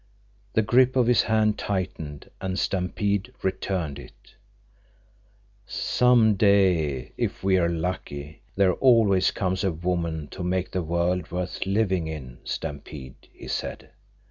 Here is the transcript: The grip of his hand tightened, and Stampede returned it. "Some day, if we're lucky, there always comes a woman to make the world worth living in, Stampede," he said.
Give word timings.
The 0.53 0.63
grip 0.63 0.95
of 0.95 1.05
his 1.05 1.21
hand 1.21 1.59
tightened, 1.59 2.27
and 2.41 2.57
Stampede 2.57 3.35
returned 3.43 3.99
it. 3.99 4.33
"Some 5.67 6.33
day, 6.33 7.11
if 7.17 7.43
we're 7.43 7.69
lucky, 7.69 8.41
there 8.55 8.73
always 8.73 9.29
comes 9.29 9.63
a 9.63 9.71
woman 9.71 10.27
to 10.29 10.43
make 10.43 10.71
the 10.71 10.81
world 10.81 11.29
worth 11.29 11.63
living 11.67 12.07
in, 12.07 12.39
Stampede," 12.45 13.13
he 13.31 13.47
said. 13.47 13.91